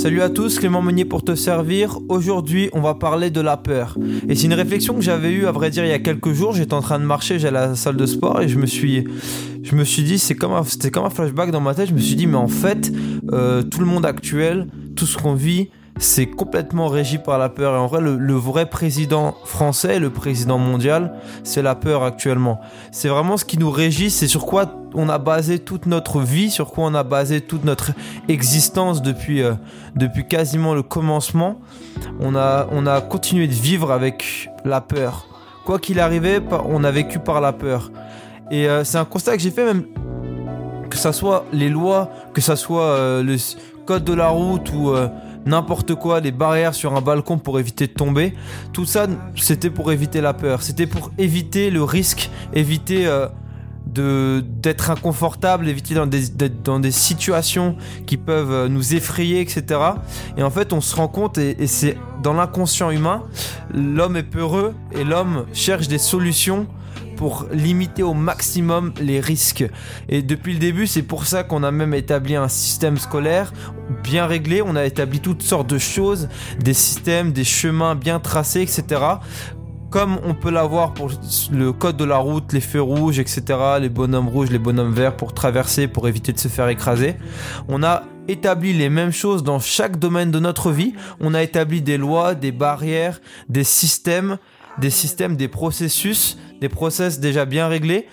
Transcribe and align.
Salut 0.00 0.22
à 0.22 0.30
tous, 0.30 0.58
Clément 0.58 0.80
Meunier 0.80 1.04
pour 1.04 1.22
te 1.22 1.34
servir. 1.34 1.98
Aujourd'hui, 2.08 2.70
on 2.72 2.80
va 2.80 2.94
parler 2.94 3.28
de 3.28 3.42
la 3.42 3.58
peur. 3.58 3.98
Et 4.30 4.34
c'est 4.34 4.46
une 4.46 4.54
réflexion 4.54 4.94
que 4.94 5.02
j'avais 5.02 5.30
eue, 5.30 5.44
à 5.44 5.52
vrai 5.52 5.68
dire, 5.68 5.84
il 5.84 5.90
y 5.90 5.92
a 5.92 5.98
quelques 5.98 6.32
jours. 6.32 6.54
J'étais 6.54 6.72
en 6.72 6.80
train 6.80 6.98
de 6.98 7.04
marcher, 7.04 7.38
j'allais 7.38 7.58
à 7.58 7.66
la 7.66 7.76
salle 7.76 7.98
de 7.98 8.06
sport 8.06 8.40
et 8.40 8.48
je 8.48 8.58
me 8.58 8.64
suis, 8.64 9.04
je 9.62 9.74
me 9.74 9.84
suis 9.84 10.02
dit, 10.02 10.18
c'est 10.18 10.34
comme 10.34 10.52
un, 10.52 10.62
comme 10.90 11.04
un 11.04 11.10
flashback 11.10 11.50
dans 11.50 11.60
ma 11.60 11.74
tête. 11.74 11.90
Je 11.90 11.92
me 11.92 11.98
suis 11.98 12.16
dit, 12.16 12.26
mais 12.26 12.38
en 12.38 12.48
fait, 12.48 12.90
euh, 13.32 13.62
tout 13.62 13.80
le 13.80 13.84
monde 13.84 14.06
actuel, 14.06 14.68
tout 14.96 15.04
ce 15.04 15.18
qu'on 15.18 15.34
vit, 15.34 15.68
c'est 16.00 16.26
complètement 16.26 16.88
régi 16.88 17.18
par 17.18 17.38
la 17.38 17.50
peur. 17.50 17.74
Et 17.74 17.78
en 17.78 17.86
vrai, 17.86 18.00
le, 18.00 18.34
vrai 18.34 18.66
président 18.66 19.34
français, 19.44 19.98
le 19.98 20.08
président 20.08 20.56
mondial, 20.56 21.12
c'est 21.44 21.60
la 21.60 21.74
peur 21.74 22.02
actuellement. 22.02 22.58
C'est 22.90 23.08
vraiment 23.08 23.36
ce 23.36 23.44
qui 23.44 23.58
nous 23.58 23.70
régit, 23.70 24.10
c'est 24.10 24.26
sur 24.26 24.46
quoi 24.46 24.74
on 24.94 25.10
a 25.10 25.18
basé 25.18 25.58
toute 25.58 25.84
notre 25.84 26.20
vie, 26.20 26.50
sur 26.50 26.70
quoi 26.70 26.84
on 26.86 26.94
a 26.94 27.02
basé 27.02 27.42
toute 27.42 27.64
notre 27.64 27.92
existence 28.28 29.02
depuis, 29.02 29.42
euh, 29.42 29.52
depuis 29.94 30.26
quasiment 30.26 30.74
le 30.74 30.82
commencement. 30.82 31.60
On 32.18 32.34
a, 32.34 32.66
on 32.72 32.86
a 32.86 33.02
continué 33.02 33.46
de 33.46 33.52
vivre 33.52 33.92
avec 33.92 34.48
la 34.64 34.80
peur. 34.80 35.26
Quoi 35.66 35.78
qu'il 35.78 36.00
arrivait, 36.00 36.40
on 36.66 36.82
a 36.82 36.90
vécu 36.90 37.18
par 37.18 37.42
la 37.42 37.52
peur. 37.52 37.92
Et 38.50 38.66
euh, 38.68 38.84
c'est 38.84 38.98
un 38.98 39.04
constat 39.04 39.36
que 39.36 39.42
j'ai 39.42 39.50
fait 39.50 39.66
même 39.66 39.84
que 40.88 40.96
ça 40.96 41.12
soit 41.12 41.44
les 41.52 41.68
lois, 41.68 42.10
que 42.32 42.40
ça 42.40 42.56
soit 42.56 42.82
euh, 42.82 43.22
le 43.22 43.36
code 43.84 44.02
de 44.02 44.14
la 44.14 44.28
route 44.28 44.72
ou 44.72 44.92
n'importe 45.46 45.94
quoi, 45.94 46.20
des 46.20 46.32
barrières 46.32 46.74
sur 46.74 46.94
un 46.94 47.00
balcon 47.00 47.38
pour 47.38 47.58
éviter 47.58 47.86
de 47.86 47.92
tomber. 47.92 48.34
Tout 48.72 48.84
ça, 48.84 49.06
c'était 49.36 49.70
pour 49.70 49.92
éviter 49.92 50.20
la 50.20 50.34
peur. 50.34 50.62
C'était 50.62 50.86
pour 50.86 51.10
éviter 51.18 51.70
le 51.70 51.82
risque, 51.82 52.30
éviter 52.52 53.06
euh, 53.06 53.28
d'être 53.92 54.90
inconfortable, 54.90 55.68
éviter 55.68 55.94
d'être 55.94 56.62
dans 56.62 56.78
des 56.78 56.92
situations 56.92 57.76
qui 58.06 58.16
peuvent 58.16 58.52
euh, 58.52 58.68
nous 58.68 58.94
effrayer, 58.94 59.40
etc. 59.40 59.80
Et 60.36 60.42
en 60.42 60.50
fait, 60.50 60.72
on 60.72 60.80
se 60.80 60.94
rend 60.94 61.08
compte, 61.08 61.38
et 61.38 61.66
c'est 61.66 61.96
dans 62.22 62.34
l'inconscient 62.34 62.90
humain, 62.90 63.24
l'homme 63.72 64.16
est 64.16 64.22
peureux 64.22 64.74
et 64.92 65.04
l'homme 65.04 65.46
cherche 65.52 65.88
des 65.88 65.98
solutions 65.98 66.66
pour 67.16 67.46
limiter 67.52 68.02
au 68.02 68.14
maximum 68.14 68.94
les 68.98 69.20
risques. 69.20 69.64
Et 70.08 70.22
depuis 70.22 70.54
le 70.54 70.58
début, 70.58 70.86
c'est 70.86 71.02
pour 71.02 71.26
ça 71.26 71.42
qu'on 71.42 71.62
a 71.62 71.70
même 71.70 71.92
établi 71.92 72.34
un 72.34 72.48
système 72.48 72.96
scolaire 72.96 73.52
bien 74.02 74.26
réglé. 74.26 74.62
On 74.62 74.76
a 74.76 74.84
établi 74.84 75.20
toutes 75.20 75.42
sortes 75.42 75.68
de 75.68 75.78
choses, 75.78 76.28
des 76.58 76.74
systèmes, 76.74 77.32
des 77.32 77.44
chemins 77.44 77.94
bien 77.94 78.20
tracés, 78.20 78.62
etc 78.62 79.00
comme 79.90 80.20
on 80.22 80.34
peut 80.34 80.52
l'avoir 80.52 80.94
pour 80.94 81.10
le 81.50 81.72
code 81.72 81.96
de 81.96 82.04
la 82.04 82.18
route, 82.18 82.52
les 82.52 82.60
feux 82.60 82.80
rouges, 82.80 83.18
etc., 83.18 83.58
les 83.80 83.88
bonhommes 83.88 84.28
rouges, 84.28 84.48
les 84.48 84.60
bonhommes 84.60 84.92
verts 84.92 85.16
pour 85.16 85.34
traverser, 85.34 85.88
pour 85.88 86.06
éviter 86.06 86.32
de 86.32 86.38
se 86.38 86.46
faire 86.46 86.68
écraser. 86.68 87.16
On 87.66 87.82
a 87.82 88.04
établi 88.28 88.72
les 88.72 88.88
mêmes 88.88 89.10
choses 89.10 89.42
dans 89.42 89.58
chaque 89.58 89.98
domaine 89.98 90.30
de 90.30 90.38
notre 90.38 90.70
vie. 90.70 90.94
On 91.18 91.34
a 91.34 91.42
établi 91.42 91.82
des 91.82 91.98
lois, 91.98 92.36
des 92.36 92.52
barrières, 92.52 93.20
des 93.48 93.64
systèmes, 93.64 94.38
des 94.78 94.90
systèmes, 94.90 95.34
des 95.34 95.48
processus 95.48 96.38
des 96.60 96.68
process 96.68 97.20
déjà 97.20 97.44
bien 97.44 97.68
réglés 97.68 98.06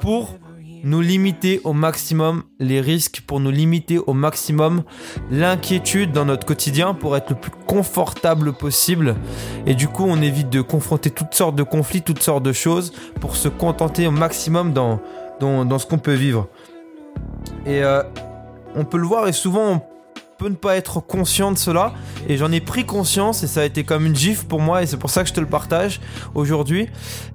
pour 0.00 0.38
nous 0.84 1.00
limiter 1.00 1.60
au 1.64 1.72
maximum 1.72 2.42
les 2.58 2.80
risques, 2.80 3.22
pour 3.26 3.40
nous 3.40 3.50
limiter 3.50 3.98
au 3.98 4.12
maximum 4.12 4.82
l'inquiétude 5.30 6.12
dans 6.12 6.24
notre 6.24 6.46
quotidien, 6.46 6.94
pour 6.94 7.16
être 7.16 7.30
le 7.30 7.36
plus 7.36 7.50
confortable 7.66 8.52
possible. 8.52 9.16
Et 9.66 9.74
du 9.74 9.88
coup, 9.88 10.04
on 10.06 10.20
évite 10.22 10.50
de 10.50 10.60
confronter 10.60 11.10
toutes 11.10 11.34
sortes 11.34 11.56
de 11.56 11.62
conflits, 11.62 12.02
toutes 12.02 12.22
sortes 12.22 12.42
de 12.42 12.52
choses, 12.52 12.92
pour 13.20 13.36
se 13.36 13.48
contenter 13.48 14.06
au 14.06 14.10
maximum 14.10 14.72
dans, 14.72 15.00
ce 15.40 15.86
qu'on 15.86 15.98
peut 15.98 16.14
vivre. 16.14 16.48
Et 17.66 17.82
euh, 17.82 18.02
on 18.74 18.84
peut 18.84 18.98
le 18.98 19.06
voir, 19.06 19.28
et 19.28 19.32
souvent 19.32 19.89
peut 20.40 20.48
ne 20.48 20.54
pas 20.54 20.76
être 20.76 21.00
conscient 21.00 21.52
de 21.52 21.58
cela. 21.58 21.92
Et 22.26 22.38
j'en 22.38 22.50
ai 22.50 22.62
pris 22.62 22.86
conscience 22.86 23.42
et 23.42 23.46
ça 23.46 23.60
a 23.60 23.64
été 23.64 23.84
comme 23.84 24.06
une 24.06 24.16
gifle 24.16 24.46
pour 24.46 24.60
moi 24.60 24.82
et 24.82 24.86
c'est 24.86 24.96
pour 24.96 25.10
ça 25.10 25.22
que 25.22 25.28
je 25.28 25.34
te 25.34 25.40
le 25.40 25.46
partage 25.46 26.00
aujourd'hui. 26.34 26.88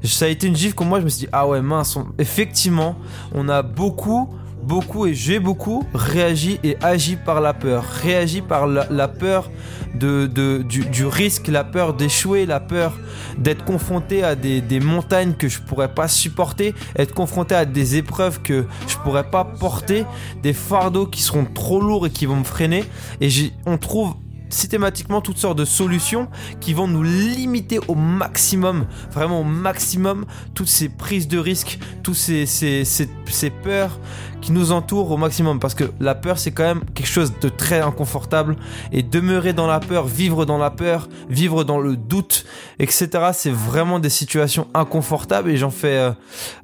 Ça 0.03 0.25
a 0.25 0.27
été 0.27 0.47
une 0.47 0.55
gifle 0.55 0.73
comme 0.73 0.87
moi, 0.87 0.99
je 0.99 1.05
me 1.05 1.09
suis 1.09 1.25
dit, 1.25 1.29
ah 1.31 1.47
ouais, 1.47 1.61
mince, 1.61 1.99
effectivement, 2.17 2.95
on 3.35 3.47
a 3.47 3.61
beaucoup 3.61 4.33
beaucoup 4.65 5.05
et 5.05 5.13
j'ai 5.13 5.39
beaucoup 5.39 5.83
réagi 5.93 6.59
et 6.63 6.77
agi 6.81 7.15
par 7.15 7.41
la 7.41 7.53
peur. 7.53 7.83
Réagi 7.83 8.41
par 8.41 8.67
la, 8.67 9.07
peur 9.07 9.51
du, 9.93 11.05
risque, 11.05 11.47
la 11.47 11.63
peur 11.63 11.93
d'échouer, 11.93 12.45
la 12.45 12.59
peur 12.59 12.97
d'être 13.37 13.63
confronté 13.63 14.23
à 14.23 14.35
des, 14.35 14.79
montagnes 14.79 15.33
que 15.33 15.47
je 15.47 15.61
pourrais 15.61 15.93
pas 15.93 16.07
supporter, 16.07 16.73
être 16.97 17.13
confronté 17.13 17.55
à 17.55 17.65
des 17.65 17.95
épreuves 17.95 18.41
que 18.41 18.65
je 18.87 18.97
pourrais 18.97 19.29
pas 19.29 19.45
porter, 19.45 20.05
des 20.41 20.53
fardeaux 20.53 21.05
qui 21.05 21.21
seront 21.21 21.45
trop 21.45 21.79
lourds 21.79 22.07
et 22.07 22.09
qui 22.09 22.25
vont 22.25 22.37
me 22.37 22.43
freiner. 22.43 22.83
Et 23.21 23.29
on 23.65 23.77
trouve 23.77 24.15
systématiquement 24.49 25.21
toutes 25.21 25.37
sortes 25.37 25.57
de 25.57 25.65
solutions 25.65 26.27
qui 26.59 26.73
vont 26.73 26.87
nous 26.87 27.03
limiter 27.03 27.79
au 27.87 27.95
maximum, 27.95 28.85
vraiment 29.11 29.41
au 29.41 29.43
maximum, 29.43 30.25
toutes 30.53 30.67
ces 30.67 30.89
prises 30.89 31.27
de 31.27 31.37
risques, 31.37 31.79
toutes 32.03 32.15
ces, 32.15 32.45
ces, 32.45 32.83
ces, 32.85 33.49
peurs 33.49 33.99
qui 34.41 34.51
nous 34.51 34.71
entourent 34.71 35.11
au 35.11 35.17
maximum. 35.17 35.59
Parce 35.59 35.73
que 35.73 35.85
la 35.99 36.15
peur, 36.15 36.37
c'est 36.37 36.51
quand 36.51 36.63
même 36.63 36.83
quelque 36.93 37.07
chose 37.07 37.33
de 37.39 37.49
très 37.49 37.81
inconfortable. 37.81 38.55
Et 38.91 39.03
demeurer 39.03 39.53
dans 39.53 39.67
la 39.67 39.79
peur, 39.79 40.05
vivre 40.05 40.45
dans 40.45 40.57
la 40.57 40.71
peur, 40.71 41.09
vivre 41.29 41.63
dans 41.63 41.79
le 41.79 41.95
doute, 41.95 42.45
etc., 42.79 43.09
c'est 43.33 43.51
vraiment 43.51 43.99
des 43.99 44.09
situations 44.09 44.67
inconfortables. 44.73 45.49
Et 45.49 45.57
j'en 45.57 45.71
fais 45.71 45.97
euh, 45.97 46.11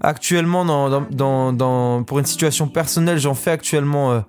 actuellement, 0.02 0.66
dans, 1.12 2.04
pour 2.04 2.20
une 2.20 2.26
situation 2.26 2.68
personnelle, 2.68 3.18
j'en 3.18 3.36
fais 3.36 3.52
actuellement... 3.52 4.12
Euh, 4.12 4.20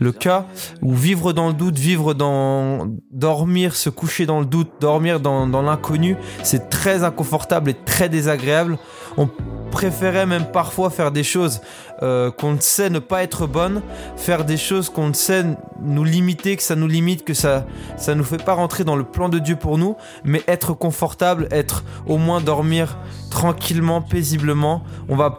le 0.00 0.12
cas 0.12 0.46
où 0.80 0.94
vivre 0.94 1.32
dans 1.32 1.48
le 1.48 1.54
doute, 1.54 1.78
vivre 1.78 2.14
dans 2.14 2.88
dormir, 3.10 3.76
se 3.76 3.90
coucher 3.90 4.26
dans 4.26 4.40
le 4.40 4.46
doute, 4.46 4.70
dormir 4.80 5.20
dans, 5.20 5.62
l'inconnu, 5.62 6.16
c'est 6.42 6.70
très 6.70 7.04
inconfortable 7.04 7.70
et 7.70 7.74
très 7.74 8.08
désagréable. 8.08 8.78
On 9.16 9.28
préférait 9.70 10.26
même 10.26 10.46
parfois 10.46 10.90
faire 10.90 11.12
des 11.12 11.22
choses 11.22 11.60
euh, 12.02 12.30
qu'on 12.30 12.58
sait 12.58 12.90
ne 12.90 12.98
pas 12.98 13.22
être 13.22 13.46
bonnes, 13.46 13.82
faire 14.16 14.44
des 14.44 14.56
choses 14.56 14.88
qu'on 14.88 15.12
sait 15.12 15.44
nous 15.82 16.04
limiter, 16.04 16.56
que 16.56 16.62
ça 16.62 16.76
nous 16.76 16.88
limite, 16.88 17.24
que 17.24 17.34
ça 17.34 17.66
ça 17.96 18.14
nous 18.14 18.24
fait 18.24 18.42
pas 18.42 18.54
rentrer 18.54 18.84
dans 18.84 18.96
le 18.96 19.04
plan 19.04 19.28
de 19.28 19.38
Dieu 19.38 19.56
pour 19.56 19.78
nous, 19.78 19.96
mais 20.24 20.42
être 20.48 20.72
confortable, 20.72 21.48
être 21.50 21.84
au 22.06 22.16
moins 22.16 22.40
dormir 22.40 22.98
tranquillement, 23.30 24.00
paisiblement. 24.00 24.82
On 25.08 25.16
va 25.16 25.36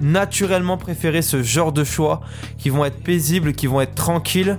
naturellement 0.00 0.76
préférer 0.76 1.22
ce 1.22 1.42
genre 1.42 1.72
de 1.72 1.84
choix 1.84 2.20
qui 2.58 2.70
vont 2.70 2.84
être 2.84 3.02
paisibles, 3.02 3.52
qui 3.52 3.66
vont 3.66 3.80
être 3.80 3.94
tranquilles, 3.94 4.58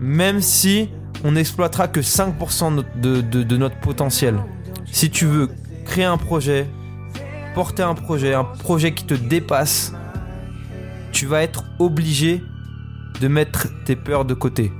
même 0.00 0.40
si 0.40 0.90
on 1.24 1.32
n'exploitera 1.32 1.88
que 1.88 2.00
5% 2.00 2.84
de, 3.00 3.56
notre 3.56 3.78
potentiel. 3.80 4.38
Si 4.90 5.10
tu 5.10 5.26
veux 5.26 5.48
créer 5.84 6.04
un 6.04 6.16
projet, 6.16 6.66
porter 7.54 7.82
un 7.82 7.94
projet, 7.94 8.34
un 8.34 8.44
projet 8.44 8.94
qui 8.94 9.04
te 9.04 9.14
dépasse, 9.14 9.92
tu 11.12 11.26
vas 11.26 11.42
être 11.42 11.64
obligé 11.78 12.42
de 13.20 13.28
mettre 13.28 13.68
tes 13.84 13.96
peurs 13.96 14.24
de 14.24 14.34
côté, 14.34 14.70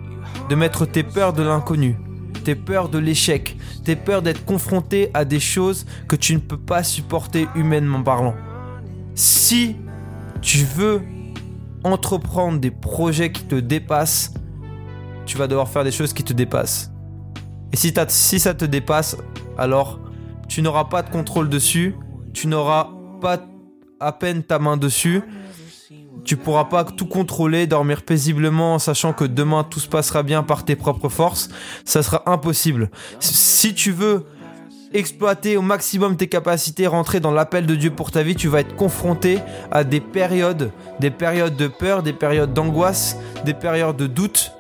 de 0.48 0.54
mettre 0.54 0.86
tes 0.86 1.02
peurs 1.02 1.32
de 1.32 1.42
l'inconnu, 1.42 1.96
tes 2.44 2.54
peurs 2.54 2.88
de 2.88 2.98
l'échec, 2.98 3.56
tes 3.84 3.96
peurs 3.96 4.22
d'être 4.22 4.44
confronté 4.44 5.10
à 5.14 5.24
des 5.24 5.40
choses 5.40 5.86
que 6.06 6.14
tu 6.14 6.34
ne 6.34 6.38
peux 6.38 6.58
pas 6.58 6.84
supporter 6.84 7.48
humainement 7.56 8.02
parlant 8.02 8.34
si 9.18 9.74
tu 10.40 10.58
veux 10.58 11.02
entreprendre 11.82 12.60
des 12.60 12.70
projets 12.70 13.32
qui 13.32 13.42
te 13.42 13.56
dépassent, 13.56 14.32
tu 15.26 15.36
vas 15.36 15.48
devoir 15.48 15.68
faire 15.68 15.82
des 15.82 15.90
choses 15.90 16.12
qui 16.12 16.22
te 16.22 16.32
dépassent. 16.32 16.92
Et 17.72 17.76
si, 17.76 18.38
ça 18.38 18.54
te 18.54 18.64
dépasse, 18.64 19.16
alors 19.58 19.98
tu 20.48 20.62
n'auras 20.62 20.84
pas 20.84 21.02
de 21.02 21.10
contrôle 21.10 21.48
dessus, 21.48 21.96
tu 22.32 22.46
n'auras 22.46 22.90
pas 23.20 23.40
à 23.98 24.12
peine 24.12 24.44
ta 24.44 24.60
main 24.60 24.76
dessus, 24.76 25.22
tu 26.24 26.36
pourras 26.36 26.66
pas 26.66 26.84
tout 26.84 27.06
contrôler, 27.06 27.66
dormir 27.66 28.02
paisiblement 28.02 28.74
en 28.74 28.78
sachant 28.78 29.12
que 29.12 29.24
demain 29.24 29.64
tout 29.64 29.80
se 29.80 29.88
passera 29.88 30.22
bien 30.22 30.44
par 30.44 30.64
tes 30.64 30.76
propres 30.76 31.08
forces, 31.08 31.48
ça 31.84 32.04
sera 32.04 32.22
impossible. 32.30 32.88
Si 33.18 33.74
tu 33.74 33.90
veux 33.90 34.26
exploiter 34.92 35.56
au 35.56 35.62
maximum 35.62 36.16
tes 36.16 36.28
capacités, 36.28 36.86
rentrer 36.86 37.20
dans 37.20 37.30
l'appel 37.30 37.66
de 37.66 37.74
Dieu 37.74 37.90
pour 37.90 38.10
ta 38.10 38.22
vie, 38.22 38.34
tu 38.34 38.48
vas 38.48 38.60
être 38.60 38.76
confronté 38.76 39.38
à 39.70 39.84
des 39.84 40.00
périodes, 40.00 40.70
des 41.00 41.10
périodes 41.10 41.56
de 41.56 41.68
peur, 41.68 42.02
des 42.02 42.12
périodes 42.12 42.54
d'angoisse, 42.54 43.16
des 43.44 43.54
périodes 43.54 43.96
de 43.96 44.06
doute, 44.06 44.52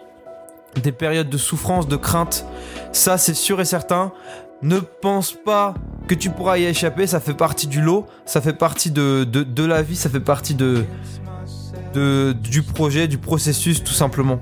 des 0.82 0.92
périodes 0.92 1.28
de 1.28 1.38
souffrance, 1.38 1.88
de 1.88 1.96
crainte. 1.96 2.46
Ça, 2.92 3.18
c'est 3.18 3.34
sûr 3.34 3.60
et 3.60 3.64
certain. 3.64 4.12
Ne 4.62 4.80
pense 4.80 5.32
pas 5.32 5.74
que 6.08 6.14
tu 6.14 6.30
pourras 6.30 6.58
y 6.58 6.64
échapper, 6.64 7.06
ça 7.06 7.20
fait 7.20 7.34
partie 7.34 7.66
du 7.66 7.80
lot, 7.80 8.06
ça 8.24 8.40
fait 8.40 8.52
partie 8.54 8.90
de, 8.90 9.24
de, 9.24 9.64
la 9.64 9.82
vie, 9.82 9.94
ça 9.94 10.08
fait 10.08 10.20
partie 10.20 10.54
de, 10.54 10.84
de, 11.94 12.32
du 12.32 12.62
projet, 12.62 13.06
du 13.06 13.18
processus 13.18 13.84
tout 13.84 13.92
simplement. 13.92 14.40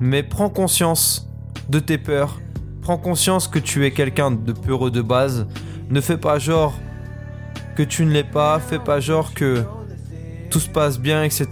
Mais 0.00 0.22
prends 0.22 0.48
conscience 0.48 1.28
de 1.68 1.78
tes 1.78 1.98
peurs, 1.98 2.40
Prends 2.88 2.96
conscience 2.96 3.48
que 3.48 3.58
tu 3.58 3.84
es 3.84 3.90
quelqu'un 3.90 4.30
de 4.30 4.52
peureux 4.52 4.90
de 4.90 5.02
base. 5.02 5.46
Ne 5.90 6.00
fais 6.00 6.16
pas 6.16 6.38
genre 6.38 6.72
que 7.76 7.82
tu 7.82 8.06
ne 8.06 8.10
l'es 8.10 8.24
pas. 8.24 8.58
Fais 8.60 8.78
pas 8.78 8.98
genre 8.98 9.34
que 9.34 9.62
tout 10.50 10.58
se 10.58 10.70
passe 10.70 10.98
bien, 10.98 11.22
etc. 11.22 11.46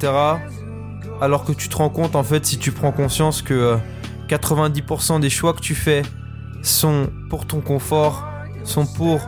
Alors 1.20 1.44
que 1.44 1.52
tu 1.52 1.68
te 1.68 1.76
rends 1.76 1.90
compte, 1.90 2.16
en 2.16 2.22
fait, 2.22 2.46
si 2.46 2.56
tu 2.56 2.72
prends 2.72 2.90
conscience 2.90 3.42
que, 3.42 3.76
90% 4.30 5.20
des 5.20 5.28
choix 5.28 5.52
que 5.52 5.60
tu 5.60 5.74
fais 5.74 6.04
sont 6.62 7.10
pour 7.28 7.46
ton 7.46 7.60
confort, 7.60 8.26
sont 8.64 8.86
pour 8.86 9.20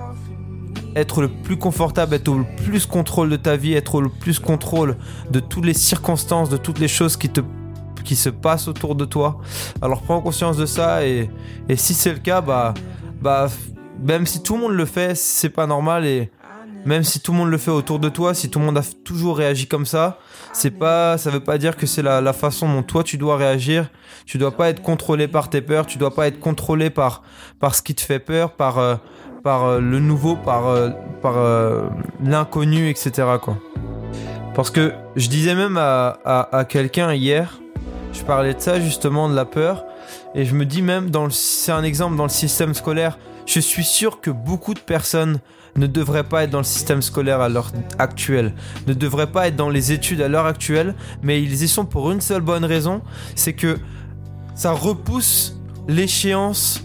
être 0.96 1.20
le 1.20 1.28
plus 1.28 1.58
confortable, 1.58 2.14
être 2.14 2.28
au 2.28 2.42
plus 2.64 2.86
contrôle 2.86 3.28
de 3.28 3.36
ta 3.36 3.56
vie, 3.56 3.74
être 3.74 3.96
au 3.96 4.08
plus 4.08 4.38
contrôle 4.38 4.96
de 5.30 5.40
toutes 5.40 5.66
les 5.66 5.74
circonstances, 5.74 6.48
de 6.48 6.56
toutes 6.56 6.78
les 6.78 6.88
choses 6.88 7.18
qui 7.18 7.28
te 7.28 7.42
qui 8.02 8.16
se 8.16 8.28
passent 8.28 8.68
autour 8.68 8.94
de 8.94 9.04
toi. 9.04 9.40
Alors 9.82 10.02
prends 10.02 10.20
conscience 10.20 10.56
de 10.56 10.66
ça 10.66 11.06
et, 11.06 11.30
et 11.68 11.76
si 11.76 11.94
c'est 11.94 12.12
le 12.12 12.18
cas, 12.18 12.40
bah, 12.40 12.74
bah 13.20 13.48
même 14.02 14.26
si 14.26 14.42
tout 14.42 14.54
le 14.54 14.60
monde 14.60 14.72
le 14.72 14.86
fait, 14.86 15.16
c'est 15.16 15.50
pas 15.50 15.66
normal 15.66 16.06
et 16.06 16.30
même 16.84 17.04
si 17.04 17.20
tout 17.20 17.32
le 17.32 17.38
monde 17.38 17.50
le 17.50 17.58
fait 17.58 17.70
autour 17.70 17.98
de 17.98 18.08
toi, 18.08 18.34
si 18.34 18.50
tout 18.50 18.58
le 18.58 18.64
monde 18.64 18.78
a 18.78 18.82
toujours 19.04 19.36
réagi 19.36 19.66
comme 19.66 19.86
ça, 19.86 20.18
c'est 20.52 20.70
pas, 20.70 21.18
ça 21.18 21.30
veut 21.30 21.40
pas 21.40 21.58
dire 21.58 21.76
que 21.76 21.86
c'est 21.86 22.02
la, 22.02 22.32
façon 22.32 22.72
dont 22.72 22.82
toi 22.82 23.02
tu 23.02 23.18
dois 23.18 23.36
réagir. 23.36 23.90
Tu 24.26 24.38
dois 24.38 24.52
pas 24.52 24.68
être 24.68 24.82
contrôlé 24.82 25.28
par 25.28 25.50
tes 25.50 25.60
peurs, 25.60 25.86
tu 25.86 25.98
dois 25.98 26.14
pas 26.14 26.26
être 26.28 26.38
contrôlé 26.40 26.90
par, 26.90 27.22
par 27.60 27.74
ce 27.74 27.82
qui 27.82 27.94
te 27.94 28.00
fait 28.00 28.18
peur, 28.18 28.52
par, 28.52 28.78
euh, 28.78 28.96
par 29.42 29.64
euh, 29.64 29.80
le 29.80 30.00
nouveau, 30.00 30.36
par, 30.36 30.66
euh, 30.66 30.90
par 31.22 31.36
l'inconnu, 32.22 32.88
etc. 32.88 33.10
Quoi. 33.42 33.58
Parce 34.54 34.70
que 34.70 34.92
je 35.16 35.28
disais 35.28 35.54
même 35.54 35.76
à, 35.78 36.18
à 36.24 36.64
quelqu'un 36.64 37.12
hier, 37.12 37.60
je 38.18 38.24
parlais 38.24 38.54
de 38.54 38.60
ça 38.60 38.80
justement, 38.80 39.28
de 39.28 39.34
la 39.34 39.44
peur, 39.44 39.84
et 40.34 40.44
je 40.44 40.54
me 40.54 40.64
dis 40.64 40.82
même, 40.82 41.10
c'est 41.30 41.72
un 41.72 41.82
exemple 41.82 42.16
dans 42.16 42.24
le 42.24 42.30
système 42.30 42.74
scolaire, 42.74 43.18
je 43.46 43.60
suis 43.60 43.84
sûr 43.84 44.20
que 44.20 44.30
beaucoup 44.30 44.74
de 44.74 44.80
personnes 44.80 45.38
ne 45.76 45.86
devraient 45.86 46.24
pas 46.24 46.44
être 46.44 46.50
dans 46.50 46.58
le 46.58 46.64
système 46.64 47.02
scolaire 47.02 47.40
à 47.40 47.48
l'heure 47.48 47.72
actuelle, 47.98 48.54
ne 48.86 48.94
devraient 48.94 49.30
pas 49.30 49.48
être 49.48 49.56
dans 49.56 49.70
les 49.70 49.92
études 49.92 50.20
à 50.20 50.28
l'heure 50.28 50.46
actuelle, 50.46 50.94
mais 51.22 51.42
ils 51.42 51.62
y 51.62 51.68
sont 51.68 51.84
pour 51.84 52.10
une 52.10 52.20
seule 52.20 52.42
bonne 52.42 52.64
raison, 52.64 53.02
c'est 53.36 53.52
que 53.52 53.78
ça 54.54 54.72
repousse 54.72 55.56
l'échéance 55.86 56.82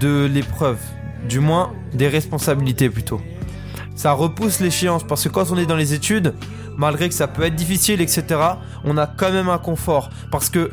de 0.00 0.24
l'épreuve, 0.24 0.78
du 1.28 1.40
moins 1.40 1.72
des 1.92 2.08
responsabilités 2.08 2.88
plutôt. 2.88 3.20
Ça 3.94 4.12
repousse 4.12 4.60
l'échéance 4.60 5.04
parce 5.04 5.24
que 5.24 5.28
quand 5.28 5.52
on 5.52 5.58
est 5.58 5.66
dans 5.66 5.76
les 5.76 5.92
études, 5.94 6.34
malgré 6.76 7.08
que 7.08 7.14
ça 7.14 7.28
peut 7.28 7.42
être 7.42 7.54
difficile, 7.54 8.00
etc., 8.00 8.24
on 8.84 8.96
a 8.96 9.06
quand 9.06 9.32
même 9.32 9.48
un 9.48 9.58
confort 9.58 10.10
parce 10.30 10.48
que 10.48 10.70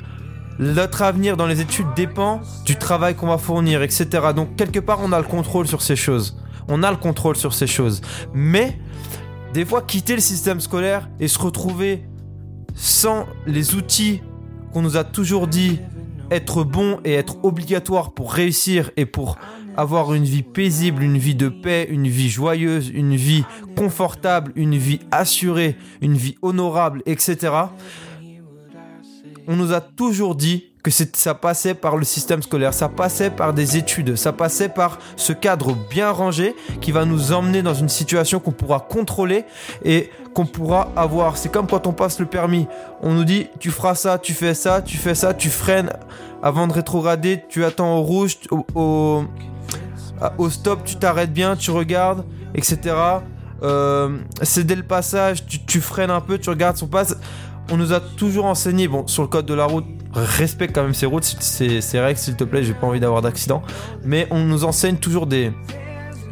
notre 0.60 1.02
avenir 1.02 1.38
dans 1.38 1.48
les 1.48 1.62
études 1.62 1.88
dépend 1.96 2.42
du 2.66 2.76
travail 2.76 3.16
qu'on 3.16 3.28
va 3.28 3.38
fournir, 3.38 3.82
etc. 3.82 4.08
Donc 4.36 4.56
quelque 4.56 4.80
part, 4.80 5.00
on 5.02 5.12
a 5.12 5.18
le 5.18 5.26
contrôle 5.26 5.68
sur 5.68 5.82
ces 5.82 5.96
choses. 5.96 6.38
On 6.68 6.84
a 6.84 6.92
le 6.92 6.98
contrôle 6.98 7.36
sur 7.36 7.54
ces 7.54 7.68
choses. 7.68 8.02
Mais 8.34 8.78
des 9.54 9.66
fois, 9.66 9.82
quitter 9.82 10.14
le 10.16 10.22
système 10.22 10.62
scolaire 10.62 11.10
et 11.20 11.28
se 11.28 11.40
retrouver 11.40 12.06
sans 12.76 13.26
les 13.48 13.76
outils 13.76 14.22
qu'on 14.72 14.82
nous 14.82 14.98
a 14.98 15.04
toujours 15.04 15.48
dit 15.48 15.80
être 16.30 16.64
bon 16.64 17.00
et 17.04 17.14
être 17.14 17.44
obligatoire 17.44 18.14
pour 18.14 18.34
réussir 18.34 18.92
et 18.96 19.06
pour 19.06 19.38
avoir 19.78 20.14
une 20.14 20.24
vie 20.24 20.44
paisible, 20.44 21.04
une 21.04 21.18
vie 21.18 21.36
de 21.36 21.50
paix, 21.50 21.88
une 21.90 22.08
vie 22.08 22.30
joyeuse, 22.30 22.90
une 22.90 23.16
vie 23.16 23.44
confortable, 23.78 24.52
une 24.56 24.78
vie 24.78 25.00
assurée, 25.12 25.76
une 26.02 26.16
vie 26.16 26.38
honorable, 26.42 27.02
etc. 27.06 27.54
On 29.48 29.56
nous 29.56 29.74
a 29.74 29.82
toujours 29.82 30.36
dit 30.36 30.66
que 30.84 30.90
ça 30.92 31.36
passait 31.36 31.74
par 31.74 31.96
le 31.96 32.04
système 32.04 32.42
scolaire, 32.42 32.74
ça 32.74 32.90
passait 32.90 33.30
par 33.30 33.54
des 33.54 33.78
études, 33.78 34.16
ça 34.16 34.34
passait 34.34 34.70
par 34.70 34.98
ce 35.16 35.32
cadre 35.34 35.76
bien 35.90 36.10
rangé 36.10 36.56
qui 36.80 36.92
va 36.92 37.06
nous 37.06 37.34
emmener 37.34 37.62
dans 37.62 37.74
une 37.74 37.90
situation 37.90 38.40
qu'on 38.40 38.52
pourra 38.52 38.80
contrôler 38.80 39.46
et 39.86 40.10
qu'on 40.34 40.46
pourra 40.46 40.92
avoir. 40.96 41.38
C'est 41.38 41.50
comme 41.50 41.68
quand 41.68 41.86
on 41.86 41.94
passe 41.94 42.20
le 42.20 42.26
permis. 42.26 42.68
On 43.02 43.14
nous 43.14 43.26
dit 43.26 43.48
tu 43.60 43.70
feras 43.70 43.96
ça, 43.96 44.18
tu 44.18 44.34
fais 44.34 44.54
ça, 44.54 44.82
tu 44.82 44.98
fais 44.98 45.16
ça, 45.16 45.34
tu 45.34 45.50
freines 45.50 45.92
avant 46.42 46.68
de 46.68 46.74
rétrograder, 46.74 47.44
tu 47.50 47.64
attends 47.64 47.98
au 47.98 48.02
rouge, 48.02 48.38
au, 48.74 49.24
stop, 50.50 50.84
tu 50.86 50.96
t'arrêtes 50.96 51.34
bien, 51.34 51.56
tu 51.56 51.72
regardes, 51.72 52.26
etc. 52.54 52.96
Euh, 53.64 54.18
c'est 54.42 54.66
dès 54.66 54.76
le 54.76 54.84
passage, 54.84 55.46
tu, 55.46 55.82
freines 55.82 56.10
un 56.10 56.22
peu, 56.22 56.38
tu 56.38 56.50
regardes 56.50 56.78
son 56.78 56.88
passe. 56.88 57.16
On 57.70 57.78
nous 57.78 57.94
a 57.94 58.00
toujours 58.00 58.46
enseigné, 58.46 58.88
bon, 58.88 59.08
sur 59.08 59.22
le 59.22 59.30
code 59.30 59.46
de 59.46 59.54
la 59.54 59.66
route, 59.66 59.86
respecte 60.14 60.76
quand 60.76 60.84
même 60.84 60.94
ces 60.94 61.06
routes, 61.06 61.24
ces, 61.24 62.00
règles, 62.00 62.20
s'il 62.20 62.36
te 62.36 62.44
plaît, 62.44 62.64
j'ai 62.64 62.74
pas 62.74 62.88
envie 62.88 63.00
d'avoir 63.00 63.22
d'accident. 63.22 63.62
Mais 64.04 64.28
on 64.32 64.44
nous 64.44 64.66
enseigne 64.66 64.98
toujours 64.98 65.28
des, 65.28 65.54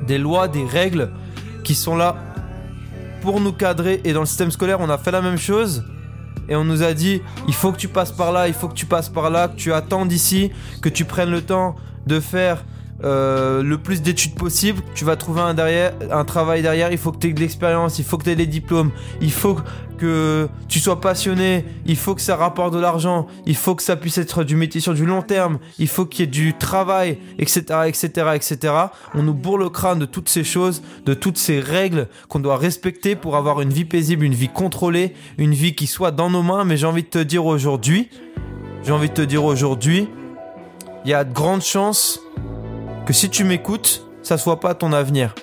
des 0.05 0.17
lois, 0.17 0.47
des 0.47 0.65
règles 0.65 1.11
qui 1.63 1.75
sont 1.75 1.95
là 1.95 2.15
pour 3.21 3.39
nous 3.39 3.53
cadrer. 3.53 4.01
Et 4.03 4.13
dans 4.13 4.21
le 4.21 4.25
système 4.25 4.51
scolaire, 4.51 4.79
on 4.81 4.89
a 4.89 4.97
fait 4.97 5.11
la 5.11 5.21
même 5.21 5.37
chose. 5.37 5.85
Et 6.49 6.55
on 6.55 6.63
nous 6.63 6.81
a 6.81 6.93
dit, 6.93 7.21
il 7.47 7.53
faut 7.53 7.71
que 7.71 7.77
tu 7.77 7.87
passes 7.87 8.11
par 8.11 8.31
là, 8.31 8.47
il 8.47 8.55
faut 8.55 8.67
que 8.67 8.73
tu 8.73 8.87
passes 8.87 9.07
par 9.07 9.29
là, 9.29 9.47
que 9.47 9.55
tu 9.55 9.71
attends 9.71 10.05
d'ici, 10.05 10.51
que 10.81 10.89
tu 10.89 11.05
prennes 11.05 11.29
le 11.29 11.43
temps 11.43 11.75
de 12.07 12.19
faire 12.19 12.65
euh, 13.03 13.63
le 13.63 13.77
plus 13.77 14.01
d'études 14.01 14.35
possible. 14.35 14.81
Tu 14.95 15.05
vas 15.05 15.15
trouver 15.15 15.41
un, 15.41 15.53
derrière, 15.53 15.93
un 16.11 16.25
travail 16.25 16.61
derrière. 16.61 16.91
Il 16.91 16.97
faut 16.97 17.11
que 17.11 17.17
tu 17.17 17.29
aies 17.29 17.33
de 17.33 17.39
l'expérience, 17.39 17.99
il 17.99 18.05
faut 18.05 18.17
que 18.17 18.23
tu 18.23 18.31
aies 18.31 18.35
les 18.35 18.47
diplômes, 18.47 18.91
il 19.21 19.31
faut 19.31 19.57
que 19.97 20.47
tu 20.67 20.79
sois 20.79 20.99
passionné, 20.99 21.65
il 21.85 21.97
faut 21.97 22.15
que 22.15 22.21
ça 22.21 22.35
rapporte 22.35 22.73
de 22.73 22.79
l'argent, 22.79 23.27
il 23.45 23.55
faut 23.55 23.75
que 23.75 23.83
ça 23.83 23.95
puisse 23.95 24.17
être 24.17 24.43
du 24.43 24.55
métier 24.55 24.81
sur 24.81 24.93
du 24.93 25.05
long 25.05 25.21
terme, 25.21 25.59
il 25.77 25.87
faut 25.87 26.05
qu'il 26.05 26.21
y 26.21 26.23
ait 26.23 26.31
du 26.31 26.53
travail, 26.53 27.19
etc., 27.37 27.61
etc., 27.85 28.07
etc. 28.33 28.73
On 29.13 29.23
nous 29.23 29.33
bourre 29.33 29.57
le 29.57 29.69
crâne 29.69 29.99
de 29.99 30.05
toutes 30.05 30.29
ces 30.29 30.43
choses, 30.43 30.81
de 31.05 31.13
toutes 31.13 31.37
ces 31.37 31.59
règles 31.59 32.07
qu'on 32.29 32.39
doit 32.39 32.57
respecter 32.57 33.15
pour 33.15 33.35
avoir 33.35 33.61
une 33.61 33.71
vie 33.71 33.85
paisible, 33.85 34.25
une 34.25 34.33
vie 34.33 34.49
contrôlée, 34.49 35.13
une 35.37 35.53
vie 35.53 35.75
qui 35.75 35.87
soit 35.87 36.11
dans 36.11 36.29
nos 36.29 36.43
mains. 36.43 36.63
Mais 36.63 36.77
j'ai 36.77 36.87
envie 36.87 37.03
de 37.03 37.09
te 37.09 37.19
dire 37.19 37.45
aujourd'hui, 37.45 38.09
j'ai 38.83 38.91
envie 38.91 39.09
de 39.09 39.13
te 39.13 39.21
dire 39.21 39.43
aujourd'hui, 39.43 40.07
il 41.05 41.11
y 41.11 41.13
a 41.13 41.23
de 41.23 41.33
grandes 41.33 41.61
chances 41.61 42.21
que 43.09 43.13
si 43.13 43.27
tu 43.27 43.43
m'écoutes, 43.43 44.05
ça 44.21 44.37
soit 44.37 44.59
pas 44.59 44.75
ton 44.75 44.93
avenir. 44.93 45.33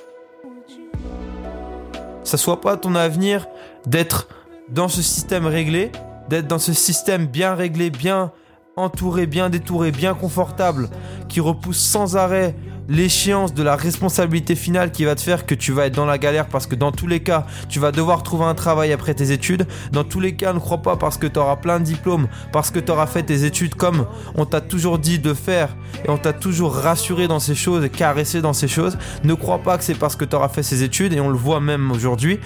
Ça 2.23 2.37
soit 2.37 2.61
pas 2.61 2.77
ton 2.77 2.95
avenir 2.95 3.49
d'être 3.87 4.29
dans 4.69 4.87
ce 4.87 5.03
système 5.03 5.47
réglé, 5.47 5.91
d'être 6.29 6.47
dans 6.47 6.61
ce 6.61 6.73
système 6.73 7.27
bien 7.27 7.57
réglé, 7.57 7.91
bien 7.91 8.31
entouré, 8.77 9.27
bien 9.27 9.51
détouré, 9.51 9.91
bien 9.91 10.15
confortable, 10.15 10.89
qui 11.29 11.41
repousse 11.41 11.81
sans 11.81 12.17
arrêt 12.17 12.55
l'échéance 12.89 13.55
de 13.55 13.63
la 13.63 13.77
responsabilité 13.77 14.55
finale 14.55 14.93
qui 14.93 15.05
va 15.05 15.15
te 15.15 15.21
faire 15.21 15.47
que 15.47 15.55
tu 15.55 15.73
vas 15.73 15.87
être 15.87 15.95
dans 15.95 16.07
la 16.07 16.19
galère 16.19 16.47
parce 16.47 16.67
que 16.67 16.75
dans 16.75 16.93
tous 16.93 17.07
les 17.07 17.21
cas, 17.21 17.47
tu 17.69 17.81
vas 17.81 17.93
devoir 17.93 18.23
trouver 18.23 18.45
un 18.45 18.55
travail 18.55 18.93
après 18.93 19.15
tes 19.15 19.33
études. 19.33 19.67
Dans 19.93 20.05
tous 20.05 20.21
les 20.21 20.37
cas, 20.37 20.53
ne 20.53 20.59
crois 20.59 20.83
pas 20.83 20.97
parce 20.97 21.19
que 21.19 21.27
tu 21.27 21.39
auras 21.39 21.57
plein 21.57 21.81
de 21.81 21.85
diplômes, 21.85 22.29
parce 22.53 22.71
que 22.71 22.79
tu 22.79 22.93
auras 22.93 23.07
fait 23.07 23.23
tes 23.23 23.45
études 23.45 23.75
comme 23.75 24.07
on 24.35 24.45
t'a 24.45 24.61
toujours 24.61 24.99
dit 24.99 25.19
de 25.19 25.35
faire 25.35 25.77
et 26.05 26.11
on 26.11 26.19
t'a 26.19 26.33
toujours 26.33 26.75
rassuré 26.75 27.29
dans 27.29 27.41
ces 27.41 27.55
choses 27.55 27.89
caressé 27.89 28.41
dans 28.41 28.53
ces 28.53 28.69
choses. 28.69 28.97
Ne 29.25 29.35
crois 29.35 29.59
pas 29.59 29.79
que 29.79 29.85
c'est 29.85 29.95
parce 29.95 30.17
que 30.17 30.25
tu 30.25 30.37
auras 30.37 30.49
fait 30.49 30.63
ces 30.63 30.83
études 30.83 31.13
et 31.13 31.21
on 31.21 31.29
le 31.29 31.37
voit 31.37 31.61
même 31.61 31.91
aujourd'hui, 31.91 32.39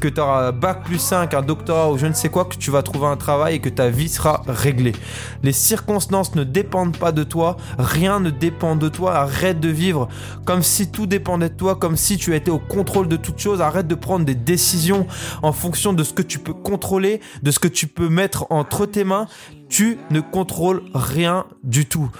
que 0.00 0.08
tu 0.08 0.20
auras 0.20 0.52
bac 0.52 0.84
plus 0.84 0.98
5, 0.98 1.32
un 1.34 1.42
doctorat 1.42 1.90
ou 1.90 1.98
je 1.98 2.06
ne 2.06 2.12
sais 2.12 2.28
quoi 2.28 2.44
que 2.44 2.56
tu 2.56 2.70
vas 2.70 2.82
trouver 2.82 3.06
un 3.06 3.16
travail 3.16 3.56
et 3.56 3.58
que 3.60 3.68
ta 3.68 3.88
vie 3.88 4.08
sera 4.08 4.42
réglée. 4.46 4.94
Les 5.42 5.52
circonstances 5.52 6.34
ne 6.34 6.44
dépendent 6.44 6.96
pas 6.96 7.12
de 7.12 7.24
toi, 7.24 7.56
rien 7.78 8.20
ne 8.20 8.30
dépend 8.30 8.76
de 8.76 8.88
toi, 8.88 9.16
arrête 9.16 9.60
de 9.60 9.68
vivre 9.76 10.08
comme 10.44 10.62
si 10.62 10.90
tout 10.90 11.06
dépendait 11.06 11.50
de 11.50 11.54
toi, 11.54 11.76
comme 11.76 11.96
si 11.96 12.16
tu 12.16 12.34
étais 12.34 12.50
au 12.50 12.58
contrôle 12.58 13.06
de 13.06 13.16
toute 13.16 13.38
chose. 13.38 13.60
Arrête 13.60 13.86
de 13.86 13.94
prendre 13.94 14.24
des 14.24 14.34
décisions 14.34 15.06
en 15.42 15.52
fonction 15.52 15.92
de 15.92 16.02
ce 16.02 16.12
que 16.12 16.22
tu 16.22 16.38
peux 16.38 16.54
contrôler, 16.54 17.20
de 17.42 17.50
ce 17.50 17.58
que 17.58 17.68
tu 17.68 17.86
peux 17.86 18.08
mettre 18.08 18.46
entre 18.50 18.86
tes 18.86 19.04
mains. 19.04 19.26
Tu 19.68 19.98
ne 20.10 20.20
contrôles 20.20 20.82
rien 20.94 21.46
du 21.62 21.86
tout. 21.86 22.10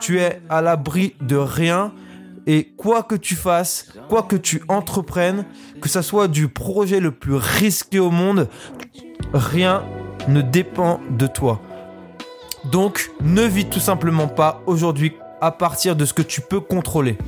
Tu 0.00 0.18
es 0.18 0.40
à 0.48 0.62
l'abri 0.62 1.14
de 1.20 1.36
rien. 1.36 1.92
Et 2.46 2.72
quoi 2.76 3.02
que 3.04 3.14
tu 3.14 3.36
fasses, 3.36 3.92
quoi 4.08 4.24
que 4.24 4.34
tu 4.34 4.62
entreprennes, 4.66 5.44
que 5.80 5.88
ça 5.88 6.02
soit 6.02 6.26
du 6.26 6.48
projet 6.48 6.98
le 6.98 7.12
plus 7.12 7.36
risqué 7.36 8.00
au 8.00 8.10
monde, 8.10 8.48
rien 9.32 9.84
ne 10.26 10.42
dépend 10.42 11.00
de 11.10 11.26
toi. 11.28 11.60
Donc, 12.64 13.10
ne 13.20 13.42
vis 13.42 13.66
tout 13.66 13.80
simplement 13.80 14.28
pas 14.28 14.62
aujourd'hui 14.66 15.12
à 15.42 15.50
partir 15.50 15.96
de 15.96 16.04
ce 16.04 16.14
que 16.14 16.22
tu 16.22 16.40
peux 16.40 16.60
contrôler. 16.60 17.18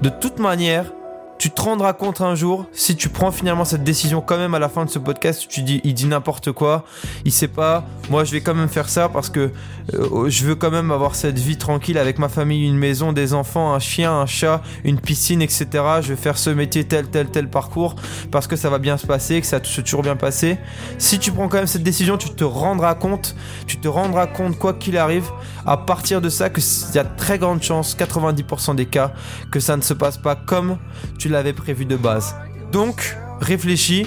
De 0.00 0.08
toute 0.08 0.38
manière, 0.38 0.92
tu 1.38 1.50
te 1.50 1.60
rendras 1.60 1.92
compte 1.92 2.20
un 2.20 2.34
jour, 2.34 2.66
si 2.72 2.96
tu 2.96 3.08
prends 3.08 3.30
finalement 3.30 3.64
cette 3.64 3.84
décision 3.84 4.20
quand 4.20 4.38
même 4.38 4.54
à 4.54 4.58
la 4.58 4.68
fin 4.68 4.84
de 4.84 4.90
ce 4.90 4.98
podcast, 4.98 5.46
tu 5.48 5.62
dis, 5.62 5.80
il 5.84 5.94
dit 5.94 6.06
n'importe 6.06 6.52
quoi, 6.52 6.84
il 7.24 7.32
sait 7.32 7.48
pas, 7.48 7.84
moi 8.10 8.24
je 8.24 8.32
vais 8.32 8.40
quand 8.40 8.54
même 8.54 8.68
faire 8.68 8.88
ça 8.88 9.08
parce 9.08 9.28
que 9.28 9.50
euh, 9.94 10.28
je 10.28 10.44
veux 10.44 10.54
quand 10.54 10.70
même 10.70 10.90
avoir 10.90 11.14
cette 11.14 11.38
vie 11.38 11.56
tranquille 11.56 11.98
avec 11.98 12.18
ma 12.18 12.28
famille, 12.28 12.66
une 12.66 12.78
maison, 12.78 13.12
des 13.12 13.34
enfants, 13.34 13.74
un 13.74 13.78
chien, 13.78 14.12
un 14.12 14.26
chat, 14.26 14.62
une 14.84 14.98
piscine, 14.98 15.42
etc. 15.42 15.66
Je 16.00 16.08
vais 16.08 16.16
faire 16.16 16.38
ce 16.38 16.50
métier 16.50 16.84
tel, 16.84 17.06
tel, 17.08 17.28
tel 17.28 17.48
parcours 17.48 17.96
parce 18.30 18.46
que 18.46 18.56
ça 18.56 18.70
va 18.70 18.78
bien 18.78 18.96
se 18.96 19.06
passer, 19.06 19.40
que 19.40 19.46
ça 19.46 19.60
se 19.62 19.80
toujours 19.80 20.02
bien 20.02 20.16
passer. 20.16 20.58
Si 20.98 21.18
tu 21.18 21.32
prends 21.32 21.48
quand 21.48 21.58
même 21.58 21.66
cette 21.66 21.82
décision, 21.82 22.16
tu 22.16 22.30
te 22.30 22.44
rendras 22.44 22.94
compte, 22.94 23.36
tu 23.66 23.78
te 23.78 23.88
rendras 23.88 24.26
compte 24.26 24.58
quoi 24.58 24.74
qu'il 24.74 24.96
arrive, 24.96 25.30
à 25.66 25.76
partir 25.76 26.20
de 26.20 26.28
ça, 26.28 26.50
qu'il 26.50 26.64
y 26.94 26.98
a 26.98 27.04
très 27.04 27.38
grande 27.38 27.62
chance, 27.62 27.96
90% 27.96 28.74
des 28.74 28.86
cas, 28.86 29.12
que 29.50 29.60
ça 29.60 29.76
ne 29.76 29.82
se 29.82 29.94
passe 29.94 30.18
pas 30.18 30.34
comme 30.34 30.78
tu 31.18 31.25
l'avais 31.28 31.52
prévu 31.52 31.84
de 31.84 31.96
base. 31.96 32.34
Donc, 32.72 33.16
réfléchis. 33.40 34.06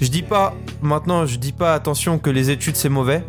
Je 0.00 0.08
dis 0.08 0.22
pas, 0.22 0.54
maintenant, 0.80 1.26
je 1.26 1.36
dis 1.36 1.52
pas 1.52 1.74
attention 1.74 2.18
que 2.18 2.30
les 2.30 2.50
études 2.50 2.76
c'est 2.76 2.88
mauvais. 2.88 3.24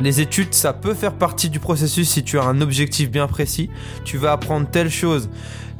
Les 0.00 0.20
études, 0.20 0.54
ça 0.54 0.72
peut 0.72 0.94
faire 0.94 1.14
partie 1.14 1.50
du 1.50 1.60
processus 1.60 2.08
si 2.08 2.24
tu 2.24 2.38
as 2.38 2.44
un 2.44 2.60
objectif 2.60 3.10
bien 3.10 3.28
précis. 3.28 3.70
Tu 4.04 4.18
vas 4.18 4.32
apprendre 4.32 4.68
telle 4.68 4.90
chose. 4.90 5.30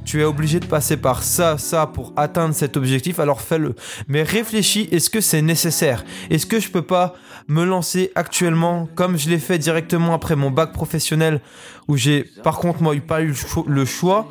Tu 0.05 0.21
es 0.21 0.25
obligé 0.25 0.61
de 0.61 0.67
passer 0.67 0.97
par 0.97 1.23
ça, 1.23 1.57
ça 1.59 1.87
pour 1.87 2.13
atteindre 2.17 2.55
cet 2.55 2.77
objectif, 2.77 3.19
alors 3.19 3.41
fais-le. 3.41 3.75
Mais 4.07 4.23
réfléchis, 4.23 4.89
est-ce 4.93 5.09
que 5.09 5.21
c'est 5.21 5.43
nécessaire? 5.43 6.05
Est-ce 6.31 6.47
que 6.47 6.61
je 6.61 6.69
peux 6.71 6.83
pas 6.83 7.15
me 7.49 7.65
lancer 7.65 8.13
actuellement 8.15 8.89
comme 8.95 9.17
je 9.17 9.31
l'ai 9.31 9.39
fait 9.39 9.59
directement 9.59 10.15
après 10.15 10.37
mon 10.37 10.51
bac 10.51 10.73
professionnel 10.73 11.41
où 11.89 11.97
j'ai 11.97 12.25
par 12.43 12.59
contre 12.59 12.83
moi 12.83 12.95
pas 13.07 13.23
eu 13.23 13.35
le 13.67 13.85
choix? 13.85 14.29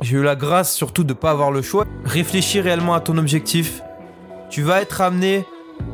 J'ai 0.00 0.16
eu 0.16 0.22
la 0.22 0.36
grâce 0.36 0.72
surtout 0.72 1.04
de 1.04 1.12
ne 1.12 1.18
pas 1.18 1.30
avoir 1.30 1.50
le 1.50 1.62
choix. 1.62 1.84
Réfléchis 2.04 2.60
réellement 2.60 2.94
à 2.94 3.00
ton 3.00 3.18
objectif. 3.18 3.82
Tu 4.48 4.62
vas 4.62 4.80
être 4.80 5.00
amené 5.00 5.44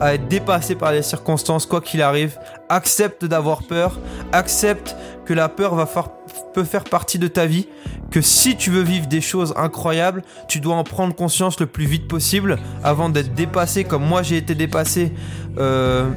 à 0.01 0.15
être 0.15 0.29
dépassé 0.29 0.75
par 0.75 0.93
les 0.93 1.03
circonstances, 1.03 1.67
quoi 1.67 1.81
qu'il 1.81 2.03
arrive. 2.03 2.39
Accepte 2.69 3.25
d'avoir 3.25 3.63
peur. 3.63 3.99
Accepte 4.33 4.97
que 5.25 5.35
la 5.35 5.49
peur 5.49 5.75
va 5.75 5.87
faire, 5.87 6.09
peut 6.55 6.65
faire 6.65 6.85
partie 6.85 7.19
de 7.19 7.29
ta 7.29 7.47
vie. 7.47 7.67
Que 8.11 8.21
si 8.21 8.57
tu 8.57 8.71
veux 8.71 8.83
vivre 8.83 9.07
des 9.07 9.21
choses 9.21 9.53
incroyables, 9.57 10.23
tu 10.49 10.61
dois 10.61 10.77
en 10.77 10.85
prendre 10.85 11.15
conscience 11.15 11.61
le 11.61 11.67
plus 11.67 11.85
vite 11.85 12.09
possible 12.09 12.59
avant 12.83 13.09
d'être 13.09 13.35
dépassé 13.35 13.85
comme 13.85 14.05
moi 14.05 14.23
j'ai 14.23 14.39
été 14.39 14.55
dépassé 14.55 15.13
euh, 15.59 16.09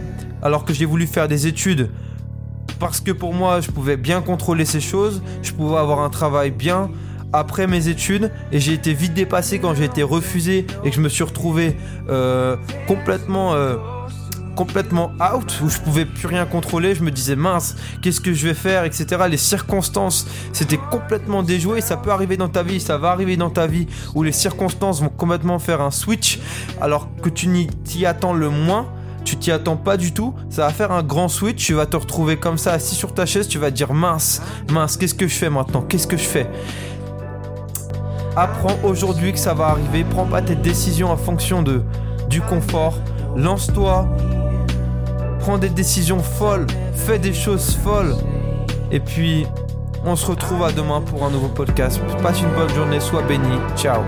alors 0.41 0.63
que 0.63 0.73
j'ai 0.73 0.85
voulu 0.85 1.07
faire 1.07 1.27
des 1.27 1.47
études. 1.47 1.89
Parce 2.79 2.99
que 2.99 3.11
pour 3.11 3.33
moi, 3.33 3.61
je 3.61 3.69
pouvais 3.69 3.97
bien 3.97 4.21
contrôler 4.21 4.65
ces 4.65 4.79
choses, 4.79 5.21
je 5.43 5.51
pouvais 5.51 5.77
avoir 5.77 5.99
un 5.99 6.09
travail 6.09 6.49
bien, 6.49 6.89
après 7.33 7.67
mes 7.67 7.87
études 7.87 8.31
et 8.51 8.59
j'ai 8.59 8.73
été 8.73 8.93
vite 8.93 9.13
dépassé 9.13 9.59
quand 9.59 9.73
j'ai 9.73 9.85
été 9.85 10.03
refusé 10.03 10.65
et 10.83 10.89
que 10.89 10.95
je 10.95 11.01
me 11.01 11.09
suis 11.09 11.23
retrouvé 11.23 11.75
euh, 12.09 12.55
complètement 12.87 13.53
euh, 13.53 13.77
complètement 14.55 15.13
out 15.33 15.59
où 15.63 15.69
je 15.69 15.79
pouvais 15.79 16.05
plus 16.05 16.27
rien 16.27 16.45
contrôler. 16.45 16.93
Je 16.93 17.03
me 17.03 17.11
disais 17.11 17.35
mince 17.35 17.75
qu'est-ce 18.01 18.19
que 18.19 18.33
je 18.33 18.47
vais 18.47 18.53
faire 18.53 18.83
etc 18.83 19.23
les 19.29 19.37
circonstances 19.37 20.27
c'était 20.51 20.79
complètement 20.91 21.41
déjoué 21.41 21.81
ça 21.81 21.97
peut 21.97 22.11
arriver 22.11 22.37
dans 22.37 22.49
ta 22.49 22.61
vie 22.61 22.79
ça 22.79 22.97
va 22.97 23.11
arriver 23.11 23.37
dans 23.37 23.49
ta 23.49 23.67
vie 23.67 23.87
où 24.13 24.23
les 24.23 24.33
circonstances 24.33 25.01
vont 25.01 25.09
complètement 25.09 25.59
faire 25.59 25.81
un 25.81 25.91
switch. 25.91 26.39
Alors 26.81 27.09
que 27.21 27.29
tu 27.29 27.47
n'y 27.47 28.05
attends 28.05 28.33
le 28.33 28.49
moins 28.49 28.87
tu 29.23 29.37
t'y 29.37 29.51
attends 29.51 29.77
pas 29.77 29.97
du 29.97 30.13
tout, 30.13 30.33
ça 30.49 30.65
va 30.65 30.71
faire 30.71 30.91
un 30.91 31.03
grand 31.03 31.27
switch, 31.27 31.65
tu 31.65 31.73
vas 31.73 31.85
te 31.85 31.95
retrouver 31.95 32.37
comme 32.37 32.57
ça 32.57 32.73
assis 32.73 32.95
sur 32.95 33.13
ta 33.13 33.25
chaise, 33.25 33.47
tu 33.47 33.59
vas 33.59 33.69
te 33.69 33.75
dire 33.75 33.93
mince, 33.93 34.41
mince, 34.71 34.97
qu'est-ce 34.97 35.13
que 35.13 35.27
je 35.27 35.35
fais 35.35 35.49
maintenant? 35.49 35.81
Qu'est-ce 35.81 36.07
que 36.07 36.17
je 36.17 36.23
fais? 36.23 36.47
Apprends 38.35 38.77
aujourd'hui 38.83 39.33
que 39.33 39.39
ça 39.39 39.53
va 39.53 39.67
arriver. 39.67 40.03
Prends 40.03 40.25
pas 40.25 40.41
tes 40.41 40.55
décisions 40.55 41.11
en 41.11 41.17
fonction 41.17 41.61
de, 41.61 41.83
du 42.29 42.41
confort. 42.41 42.97
Lance-toi. 43.35 44.07
Prends 45.39 45.57
des 45.57 45.69
décisions 45.69 46.19
folles. 46.19 46.67
Fais 46.93 47.19
des 47.19 47.33
choses 47.33 47.75
folles. 47.75 48.15
Et 48.91 48.99
puis, 48.99 49.45
on 50.05 50.15
se 50.15 50.25
retrouve 50.25 50.63
à 50.63 50.71
demain 50.71 51.01
pour 51.01 51.25
un 51.25 51.29
nouveau 51.29 51.49
podcast. 51.49 51.99
Passe 52.21 52.41
une 52.41 52.51
bonne 52.51 52.69
journée. 52.69 52.99
Sois 52.99 53.23
béni. 53.23 53.57
Ciao. 53.75 54.01